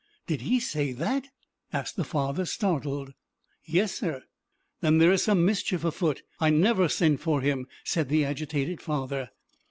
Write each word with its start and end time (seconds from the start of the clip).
"Did 0.25 0.41
he 0.41 0.59
say 0.59 0.93
that?" 0.93 1.27
asked 1.71 1.95
the 1.95 2.03
father, 2.03 2.43
startled. 2.47 3.13
"Yes, 3.65 3.93
sir." 3.93 4.23
"Then 4.81 4.97
there 4.97 5.11
is 5.11 5.21
some 5.21 5.45
mischief 5.45 5.83
afoot. 5.85 6.23
I 6.39 6.49
never 6.49 6.89
sent 6.89 7.19
for 7.19 7.39
him," 7.41 7.67
said 7.83 8.09
the 8.09 8.25
agitated 8.25 8.81
father. 8.81 9.29